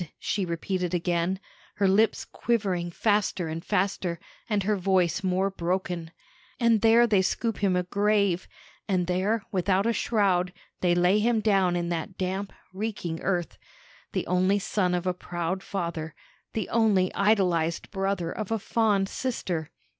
she 0.17 0.45
repeated 0.45 0.95
again, 0.95 1.39
her 1.75 1.87
lips 1.87 2.25
quivering 2.25 2.89
faster 2.89 3.47
and 3.47 3.63
faster, 3.63 4.19
and 4.49 4.63
her 4.63 4.75
voice 4.75 5.23
more 5.23 5.51
broken. 5.51 6.09
"And 6.59 6.81
there 6.81 7.05
they 7.05 7.21
scoop 7.21 7.59
him 7.59 7.75
a 7.75 7.83
grave; 7.83 8.47
and 8.87 9.05
there, 9.05 9.45
without 9.51 9.85
a 9.85 9.93
shroud, 9.93 10.53
they 10.79 10.95
lay 10.95 11.19
him 11.19 11.39
down 11.39 11.75
in 11.75 11.89
that 11.89 12.17
damp, 12.17 12.51
reeking 12.73 13.21
earth, 13.21 13.59
the 14.11 14.25
only 14.25 14.57
son 14.57 14.95
of 14.95 15.05
a 15.05 15.13
proud 15.13 15.61
father, 15.61 16.15
the 16.53 16.67
only 16.69 17.13
idolized 17.13 17.91
brother 17.91 18.31
of 18.31 18.49
a 18.51 18.57
fond 18.57 19.07
sister. 19.07 19.69